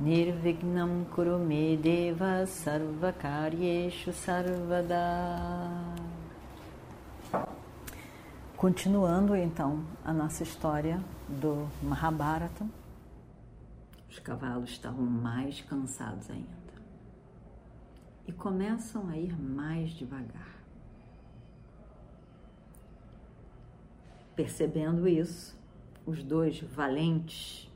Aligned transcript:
Nirvignam 0.00 1.04
Kurume 1.06 1.76
Deva 1.76 2.46
Sarvakaryeshu 2.46 4.12
Sarvada. 4.12 4.94
Continuando 8.56 9.34
então 9.34 9.84
a 10.04 10.12
nossa 10.12 10.44
história 10.44 11.02
do 11.28 11.68
Mahabharata, 11.82 12.64
os 14.08 14.20
cavalos 14.20 14.70
estavam 14.70 15.04
mais 15.04 15.62
cansados 15.62 16.30
ainda. 16.30 16.46
E 18.24 18.30
começam 18.30 19.08
a 19.08 19.16
ir 19.16 19.36
mais 19.36 19.90
devagar. 19.90 20.62
Percebendo 24.36 25.08
isso, 25.08 25.58
os 26.06 26.22
dois 26.22 26.60
valentes 26.60 27.67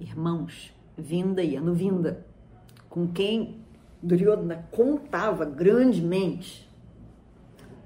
irmãos, 0.00 0.72
Vinda 0.96 1.42
e 1.42 1.56
Anuvinda, 1.56 2.26
com 2.88 3.06
quem 3.06 3.62
Duryodhana 4.02 4.68
contava 4.70 5.44
grandemente, 5.44 6.68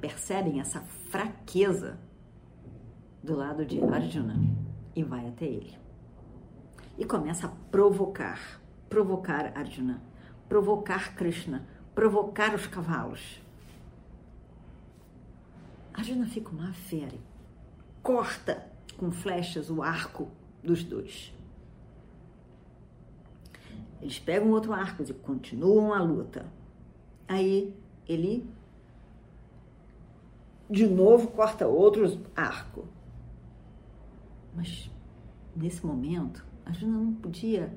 percebem 0.00 0.60
essa 0.60 0.80
fraqueza 0.80 1.98
do 3.22 3.36
lado 3.36 3.64
de 3.64 3.82
Arjuna? 3.82 4.34
E 4.94 5.02
vai 5.02 5.28
até 5.28 5.46
ele. 5.46 5.78
E 6.98 7.04
começa 7.04 7.46
a 7.46 7.50
provocar, 7.70 8.60
provocar 8.88 9.52
Arjuna, 9.56 10.02
provocar 10.48 11.14
Krishna, 11.14 11.66
provocar 11.94 12.54
os 12.54 12.66
cavalos. 12.66 13.40
Arjuna 15.94 16.26
fica 16.26 16.50
uma 16.50 16.72
fera, 16.72 17.18
corta 18.02 18.66
com 18.96 19.10
flechas 19.10 19.70
o 19.70 19.82
arco 19.82 20.28
dos 20.62 20.84
dois. 20.84 21.32
Eles 24.02 24.18
pegam 24.18 24.50
outro 24.50 24.72
arco 24.72 25.02
e 25.02 25.12
continuam 25.14 25.94
a 25.94 26.02
luta. 26.02 26.44
Aí 27.28 27.72
ele 28.06 28.44
de 30.68 30.86
novo 30.86 31.28
corta 31.28 31.68
outro 31.68 32.20
arco. 32.34 32.84
Mas 34.54 34.90
nesse 35.54 35.86
momento, 35.86 36.44
a 36.66 36.72
Juna 36.72 36.98
não 36.98 37.12
podia 37.12 37.72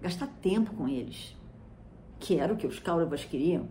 gastar 0.00 0.28
tempo 0.40 0.72
com 0.74 0.88
eles, 0.88 1.36
que 2.18 2.38
era 2.38 2.52
o 2.52 2.56
que 2.56 2.66
os 2.66 2.78
Kauravas 2.78 3.24
queriam. 3.24 3.68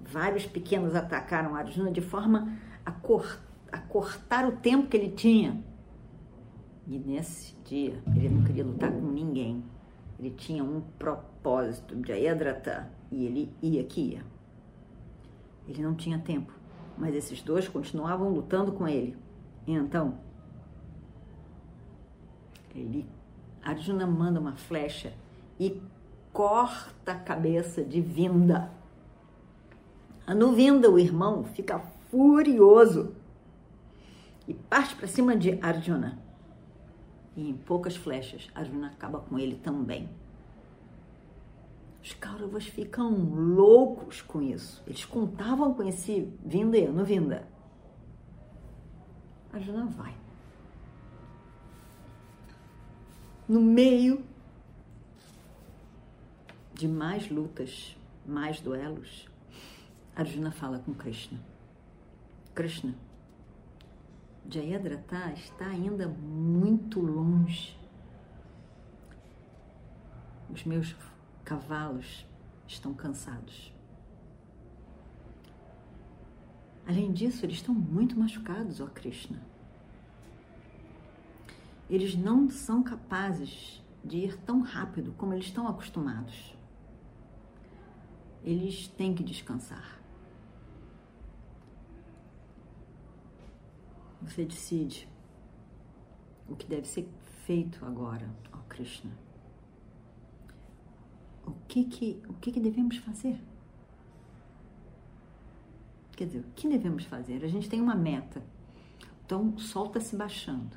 Vários 0.00 0.46
pequenos 0.46 0.94
atacaram 0.94 1.56
Arjuna 1.56 1.90
de 1.90 2.00
forma 2.00 2.56
a, 2.84 2.92
cor, 2.92 3.40
a 3.72 3.78
cortar 3.78 4.46
o 4.46 4.52
tempo 4.58 4.86
que 4.86 4.96
ele 4.96 5.10
tinha. 5.10 5.64
E 6.86 6.96
nesse 6.96 7.56
dia, 7.64 8.00
ele 8.14 8.28
não 8.28 8.44
queria 8.44 8.64
lutar 8.64 8.92
com 8.92 9.10
ninguém. 9.10 9.64
Ele 10.18 10.30
tinha 10.30 10.64
um 10.64 10.80
propósito, 10.98 11.94
de 11.94 12.08
Jayadratha, 12.08 12.90
e 13.10 13.24
ele 13.24 13.52
ia 13.62 13.84
que 13.84 14.00
ia. 14.00 14.24
Ele 15.68 15.82
não 15.82 15.94
tinha 15.94 16.18
tempo, 16.18 16.52
mas 16.96 17.14
esses 17.14 17.42
dois 17.42 17.68
continuavam 17.68 18.30
lutando 18.30 18.72
com 18.72 18.86
ele. 18.86 19.16
E 19.66 19.72
então, 19.72 20.18
ele, 22.74 23.06
Arjuna 23.62 24.06
manda 24.06 24.38
uma 24.38 24.54
flecha 24.54 25.12
e 25.58 25.80
corta 26.32 27.12
a 27.12 27.18
cabeça 27.18 27.82
de 27.82 28.00
Vinda. 28.00 28.70
Anuvinda, 30.26 30.90
o 30.90 30.98
irmão, 30.98 31.44
fica 31.44 31.78
furioso 32.10 33.14
e 34.46 34.54
parte 34.54 34.94
para 34.94 35.06
cima 35.06 35.36
de 35.36 35.58
Arjuna. 35.62 36.18
E 37.36 37.50
em 37.50 37.56
poucas 37.56 37.94
flechas, 37.94 38.48
Arjuna 38.54 38.88
acaba 38.88 39.20
com 39.20 39.38
ele 39.38 39.56
também. 39.56 40.08
Os 42.02 42.14
Kauravas 42.14 42.66
ficam 42.66 43.10
loucos 43.12 44.22
com 44.22 44.40
isso. 44.40 44.82
Eles 44.86 45.04
contavam 45.04 45.74
com 45.74 45.82
esse 45.82 46.32
vinda 46.44 46.78
e 46.78 46.86
vinda. 47.04 47.46
Arjuna 49.52 49.86
vai. 49.86 50.14
No 53.48 53.60
meio 53.60 54.24
de 56.72 56.86
mais 56.86 57.30
lutas, 57.30 57.96
mais 58.24 58.60
duelos, 58.60 59.28
Arjuna 60.14 60.52
fala 60.52 60.78
com 60.78 60.94
Krishna. 60.94 61.40
Krishna, 62.54 62.94
Jayadratha 64.48 65.32
está 65.32 65.66
ainda 65.66 66.08
muito 66.08 67.00
longe. 67.00 67.76
Os 70.48 70.64
meus 70.64 70.94
cavalos 71.44 72.24
estão 72.66 72.94
cansados. 72.94 73.72
Além 76.86 77.12
disso, 77.12 77.44
eles 77.44 77.56
estão 77.56 77.74
muito 77.74 78.16
machucados, 78.16 78.80
ó 78.80 78.86
Krishna. 78.86 79.42
Eles 81.90 82.14
não 82.14 82.48
são 82.48 82.82
capazes 82.82 83.82
de 84.04 84.18
ir 84.18 84.38
tão 84.38 84.60
rápido 84.60 85.12
como 85.18 85.32
eles 85.32 85.46
estão 85.46 85.66
acostumados. 85.66 86.54
Eles 88.44 88.86
têm 88.86 89.14
que 89.14 89.24
descansar. 89.24 90.00
Você 94.26 94.44
decide 94.44 95.08
o 96.48 96.56
que 96.56 96.66
deve 96.66 96.86
ser 96.86 97.08
feito 97.44 97.84
agora, 97.84 98.28
ó 98.52 98.58
Krishna. 98.68 99.12
O 101.46 101.52
que 101.68 101.84
que, 101.84 102.22
o 102.28 102.34
que 102.34 102.50
que 102.50 102.60
devemos 102.60 102.96
fazer? 102.98 103.40
Quer 106.16 106.26
dizer, 106.26 106.40
o 106.40 106.50
que 106.54 106.68
devemos 106.68 107.04
fazer? 107.04 107.44
A 107.44 107.48
gente 107.48 107.68
tem 107.68 107.80
uma 107.80 107.94
meta. 107.94 108.42
Então, 109.24 109.54
o 109.54 109.60
sol 109.60 109.86
está 109.86 110.00
se 110.00 110.16
baixando. 110.16 110.76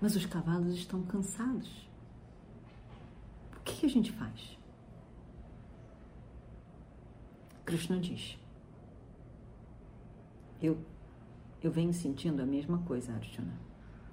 Mas 0.00 0.14
os 0.14 0.26
cavalos 0.26 0.74
estão 0.74 1.02
cansados. 1.02 1.88
O 3.56 3.60
que, 3.64 3.80
que 3.80 3.86
a 3.86 3.88
gente 3.88 4.12
faz? 4.12 4.56
Krishna 7.64 7.98
diz: 7.98 8.38
Eu 10.62 10.78
eu 11.66 11.72
venho 11.72 11.92
sentindo 11.92 12.40
a 12.40 12.46
mesma 12.46 12.78
coisa, 12.78 13.12
Arjuna. 13.12 13.58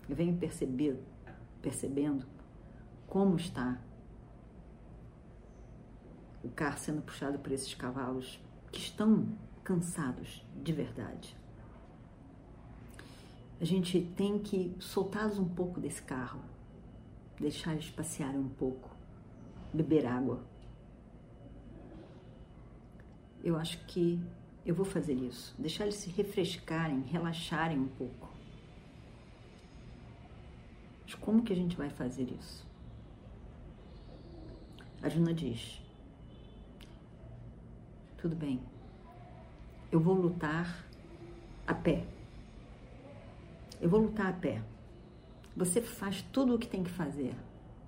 Eu 0.09 0.15
venho 0.15 0.35
perceber, 0.37 0.99
percebendo 1.61 2.25
como 3.05 3.35
está 3.35 3.79
o 6.43 6.49
carro 6.49 6.79
sendo 6.79 7.01
puxado 7.03 7.37
por 7.37 7.51
esses 7.51 7.73
cavalos 7.75 8.39
que 8.71 8.79
estão 8.79 9.27
cansados 9.63 10.43
de 10.63 10.73
verdade. 10.73 11.37
A 13.61 13.65
gente 13.65 14.01
tem 14.17 14.39
que 14.39 14.75
soltá-los 14.79 15.37
um 15.37 15.47
pouco 15.47 15.79
desse 15.79 16.01
carro, 16.01 16.41
deixar 17.39 17.73
eles 17.73 17.89
passearem 17.89 18.39
um 18.39 18.49
pouco, 18.49 18.89
beber 19.71 20.07
água. 20.07 20.43
Eu 23.43 23.55
acho 23.55 23.77
que 23.85 24.19
eu 24.65 24.73
vou 24.73 24.85
fazer 24.85 25.13
isso, 25.13 25.53
deixar 25.57 25.83
eles 25.83 25.95
se 25.95 26.09
refrescarem, 26.09 27.01
relaxarem 27.01 27.77
um 27.77 27.87
pouco. 27.87 28.29
Mas 31.03 31.15
como 31.15 31.43
que 31.43 31.51
a 31.51 31.55
gente 31.55 31.75
vai 31.75 31.89
fazer 31.89 32.29
isso? 32.39 32.65
A 35.01 35.09
Juna 35.09 35.33
diz: 35.33 35.81
Tudo 38.17 38.35
bem, 38.35 38.61
eu 39.91 39.99
vou 39.99 40.15
lutar 40.15 40.85
a 41.67 41.73
pé. 41.73 42.05
Eu 43.81 43.89
vou 43.89 43.99
lutar 43.99 44.27
a 44.27 44.33
pé. 44.33 44.61
Você 45.55 45.81
faz 45.81 46.21
tudo 46.31 46.55
o 46.55 46.57
que 46.57 46.67
tem 46.67 46.83
que 46.83 46.89
fazer, 46.89 47.35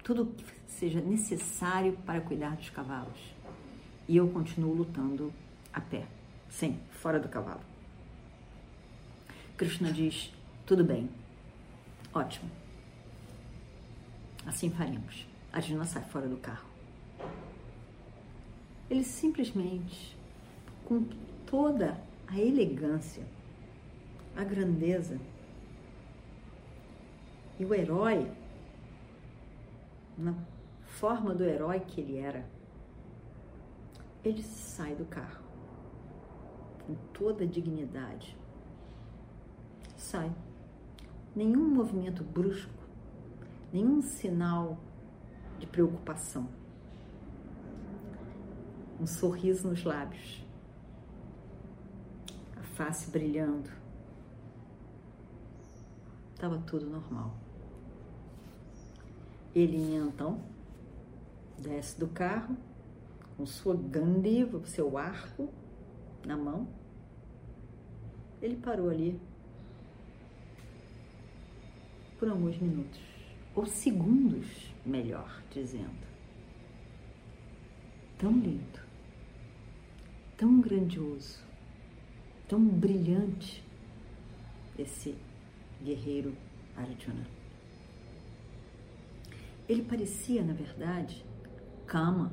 tudo 0.03 0.23
o 0.23 0.25
que 0.27 0.43
seja 0.67 0.99
necessário 0.99 1.93
para 2.05 2.19
cuidar 2.21 2.55
dos 2.57 2.69
cavalos. 2.69 3.33
E 4.07 4.17
eu 4.17 4.27
continuo 4.29 4.73
lutando 4.75 5.33
a 5.73 5.81
pé. 5.81 6.05
Sim, 6.49 6.79
fora 6.91 7.19
do 7.19 7.29
cavalo. 7.29 7.61
Krishna 9.57 9.91
diz: 9.91 10.33
tudo 10.65 10.83
bem, 10.83 11.09
ótimo. 12.13 12.49
Assim 14.45 14.69
faremos. 14.69 15.27
Arjuna 15.53 15.85
sai 15.85 16.03
fora 16.03 16.27
do 16.27 16.37
carro. 16.37 16.67
Ele 18.89 19.03
simplesmente, 19.03 20.17
com 20.83 21.03
toda 21.45 21.99
a 22.27 22.39
elegância, 22.39 23.23
a 24.35 24.43
grandeza 24.43 25.19
e 27.59 27.65
o 27.65 27.73
herói, 27.73 28.29
na 30.17 30.33
forma 30.85 31.33
do 31.33 31.43
herói 31.43 31.79
que 31.79 32.01
ele 32.01 32.17
era, 32.17 32.45
ele 34.23 34.43
sai 34.43 34.95
do 34.95 35.05
carro 35.05 35.44
com 36.85 36.95
toda 37.13 37.43
a 37.43 37.47
dignidade. 37.47 38.37
Sai. 39.97 40.31
Nenhum 41.35 41.67
movimento 41.67 42.23
brusco, 42.23 42.71
nenhum 43.73 44.01
sinal 44.01 44.77
de 45.59 45.67
preocupação. 45.67 46.47
Um 48.99 49.05
sorriso 49.05 49.67
nos 49.67 49.83
lábios, 49.83 50.45
a 52.55 52.63
face 52.63 53.11
brilhando. 53.11 53.69
Estava 56.33 56.57
tudo 56.59 56.85
normal. 56.85 57.35
Ele 59.53 59.95
então 59.95 60.41
desce 61.57 61.99
do 61.99 62.07
carro 62.07 62.55
com 63.35 63.45
sua 63.45 63.75
gandiva, 63.75 64.65
seu 64.65 64.97
arco 64.97 65.49
na 66.25 66.35
mão. 66.35 66.67
Ele 68.41 68.55
parou 68.57 68.89
ali 68.89 69.19
por 72.17 72.29
alguns 72.29 72.57
minutos, 72.57 73.01
ou 73.53 73.65
segundos, 73.65 74.73
melhor 74.85 75.41
dizendo. 75.51 76.05
Tão 78.17 78.31
lindo, 78.31 78.79
tão 80.37 80.61
grandioso, 80.61 81.43
tão 82.47 82.65
brilhante 82.65 83.63
esse 84.77 85.15
guerreiro 85.83 86.35
Arjuna. 86.75 87.27
Ele 89.67 89.83
parecia, 89.83 90.43
na 90.43 90.53
verdade, 90.53 91.25
Kama, 91.85 92.31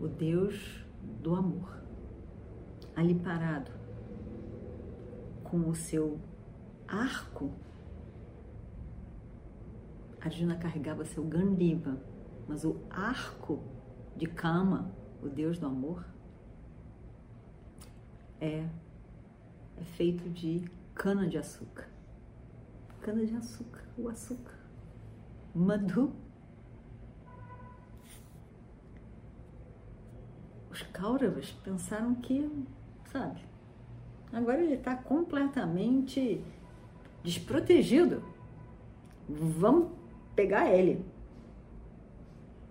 o 0.00 0.06
deus 0.06 0.84
do 1.22 1.34
amor, 1.34 1.79
ali 2.94 3.14
parado, 3.14 3.70
com 5.44 5.68
o 5.68 5.74
seu 5.74 6.20
arco. 6.86 7.52
Arjuna 10.20 10.56
carregava 10.56 11.04
seu 11.04 11.24
Gandiva, 11.24 11.96
mas 12.46 12.64
o 12.64 12.76
arco 12.90 13.62
de 14.16 14.26
Kama, 14.26 14.94
o 15.22 15.28
deus 15.28 15.58
do 15.58 15.66
amor, 15.66 16.04
é, 18.40 18.68
é 19.76 19.84
feito 19.96 20.28
de 20.28 20.70
cana 20.94 21.26
de 21.26 21.38
açúcar. 21.38 21.88
Cana 23.00 23.24
de 23.24 23.34
açúcar, 23.34 23.84
o 23.96 24.08
açúcar. 24.08 24.58
Madhu 25.54 26.14
os 30.70 30.82
Kauravas 30.92 31.50
pensaram 31.64 32.14
que, 32.14 32.48
sabe, 33.10 33.40
agora 34.32 34.62
ele 34.62 34.74
está 34.74 34.94
completamente 34.94 36.42
desprotegido. 37.22 38.22
Vamos 39.28 39.90
pegar 40.34 40.70
ele. 40.70 41.04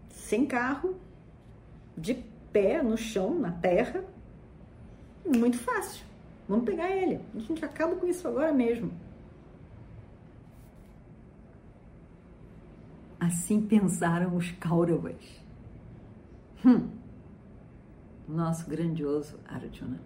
Sem 0.09 0.45
carro, 0.45 0.95
de 1.97 2.15
pé 2.51 2.81
no 2.81 2.97
chão, 2.97 3.39
na 3.39 3.51
terra. 3.51 4.03
Muito 5.25 5.57
fácil. 5.57 6.05
Vamos 6.47 6.65
pegar 6.65 6.89
ele. 6.89 7.21
A 7.35 7.39
gente 7.39 7.63
acaba 7.63 7.95
com 7.95 8.07
isso 8.07 8.27
agora 8.27 8.51
mesmo. 8.51 8.91
Assim 13.19 13.61
pensaram 13.61 14.35
os 14.35 14.51
Kauravas. 14.51 15.43
Hum 16.65 16.99
nosso 18.29 18.69
grandioso 18.69 19.39
Arjuna. 19.47 19.99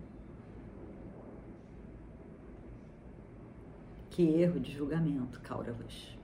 Que 4.13 4.21
erro 4.21 4.59
de 4.59 4.71
julgamento, 4.71 5.39
Kauravas. 5.41 6.15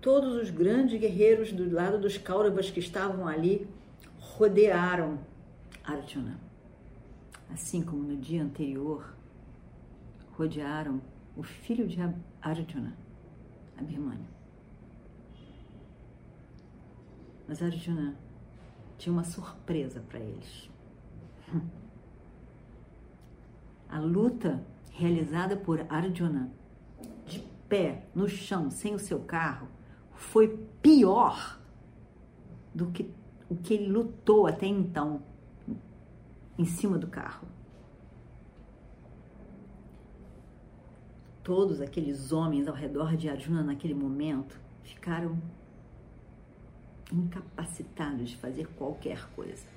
Todos 0.00 0.36
os 0.36 0.50
grandes 0.50 1.00
guerreiros 1.00 1.50
do 1.50 1.68
lado 1.68 2.00
dos 2.00 2.16
Kauravas 2.16 2.70
que 2.70 2.78
estavam 2.78 3.26
ali 3.26 3.66
rodearam 4.20 5.18
Arjuna. 5.82 6.38
Assim 7.52 7.82
como 7.82 8.04
no 8.04 8.16
dia 8.16 8.40
anterior, 8.40 9.12
rodearam 10.38 11.02
o 11.36 11.42
filho 11.42 11.88
de 11.88 11.98
Arjuna, 12.40 12.96
Abhimanyu. 13.76 14.28
Mas 17.48 17.60
Arjuna 17.60 18.14
tinha 18.96 19.12
uma 19.12 19.24
surpresa 19.24 20.00
para 20.08 20.20
eles. 20.20 20.70
A 23.94 24.00
luta 24.00 24.60
realizada 24.90 25.56
por 25.56 25.86
Arjuna, 25.88 26.50
de 27.24 27.38
pé, 27.68 28.08
no 28.12 28.28
chão, 28.28 28.68
sem 28.68 28.92
o 28.92 28.98
seu 28.98 29.20
carro, 29.20 29.68
foi 30.16 30.58
pior 30.82 31.60
do 32.74 32.90
que 32.90 33.08
o 33.48 33.54
que 33.54 33.74
ele 33.74 33.86
lutou 33.86 34.48
até 34.48 34.66
então 34.66 35.22
em 36.58 36.64
cima 36.64 36.98
do 36.98 37.06
carro. 37.06 37.46
Todos 41.44 41.80
aqueles 41.80 42.32
homens 42.32 42.66
ao 42.66 42.74
redor 42.74 43.16
de 43.16 43.28
Arjuna 43.28 43.62
naquele 43.62 43.94
momento 43.94 44.60
ficaram 44.82 45.40
incapacitado 47.12 48.24
de 48.24 48.36
fazer 48.38 48.66
qualquer 48.74 49.24
coisa. 49.36 49.68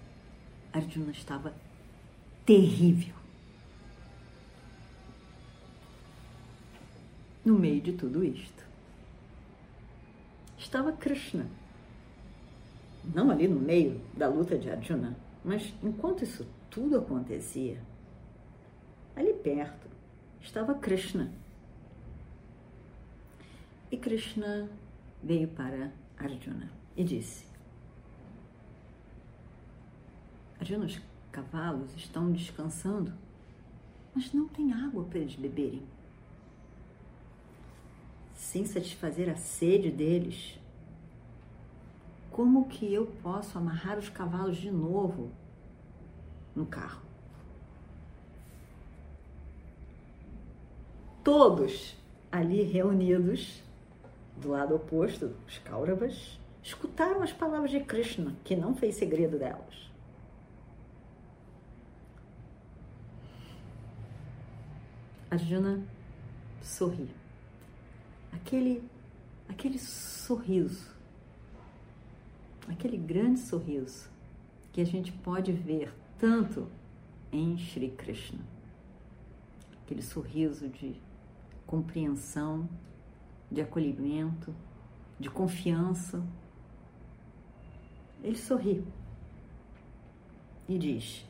Arjuna 0.73 1.11
estava 1.11 1.53
terrível. 2.43 3.26
No 7.47 7.57
meio 7.57 7.79
de 7.79 7.93
tudo 7.93 8.25
isto, 8.25 8.61
estava 10.57 10.91
Krishna. 10.91 11.47
Não 13.15 13.31
ali 13.31 13.47
no 13.47 13.57
meio 13.57 14.01
da 14.13 14.27
luta 14.27 14.57
de 14.57 14.69
Arjuna, 14.69 15.15
mas 15.45 15.73
enquanto 15.81 16.25
isso 16.25 16.45
tudo 16.69 16.97
acontecia, 16.97 17.81
ali 19.15 19.31
perto 19.31 19.87
estava 20.41 20.73
Krishna. 20.75 21.31
E 23.89 23.95
Krishna 23.95 24.69
veio 25.23 25.47
para 25.47 25.93
Arjuna 26.17 26.69
e 26.97 27.03
disse: 27.05 27.45
Arjuna, 30.59 30.85
os 30.85 30.99
cavalos 31.31 31.95
estão 31.95 32.29
descansando, 32.29 33.13
mas 34.13 34.33
não 34.33 34.49
tem 34.49 34.73
água 34.73 35.05
para 35.05 35.19
eles 35.19 35.35
beberem. 35.37 35.95
Sem 38.37 38.65
satisfazer 38.65 39.29
a 39.29 39.35
sede 39.35 39.89
deles, 39.89 40.59
como 42.31 42.67
que 42.67 42.93
eu 42.93 43.07
posso 43.23 43.57
amarrar 43.57 43.97
os 43.97 44.09
cavalos 44.09 44.57
de 44.57 44.69
novo 44.69 45.31
no 46.55 46.67
carro? 46.67 47.01
Todos 51.23 51.97
ali 52.31 52.61
reunidos, 52.61 53.63
do 54.37 54.49
lado 54.49 54.75
oposto, 54.75 55.35
os 55.47 55.57
Kauravas, 55.57 56.39
escutaram 56.61 57.23
as 57.23 57.33
palavras 57.33 57.71
de 57.71 57.79
Krishna, 57.79 58.35
que 58.45 58.55
não 58.55 58.75
fez 58.75 58.95
segredo 58.95 59.39
delas. 59.39 59.89
Arjuna 65.31 65.81
sorri. 66.61 67.09
Aquele, 68.37 68.83
aquele 69.49 69.79
sorriso, 69.79 70.95
aquele 72.67 72.95
grande 72.95 73.39
sorriso 73.39 74.09
que 74.71 74.79
a 74.79 74.85
gente 74.85 75.11
pode 75.11 75.51
ver 75.51 75.91
tanto 76.19 76.69
em 77.31 77.57
Shri 77.57 77.89
Krishna. 77.89 78.39
Aquele 79.81 80.03
sorriso 80.03 80.69
de 80.69 80.95
compreensão, 81.65 82.69
de 83.51 83.61
acolhimento, 83.61 84.53
de 85.19 85.29
confiança, 85.29 86.23
ele 88.23 88.37
sorri 88.37 88.85
e 90.69 90.77
diz: 90.77 91.25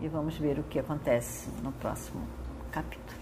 E 0.00 0.08
vamos 0.08 0.36
ver 0.36 0.58
o 0.58 0.64
que 0.64 0.78
acontece 0.78 1.48
no 1.62 1.72
próximo 1.72 2.26
capítulo. 2.70 3.21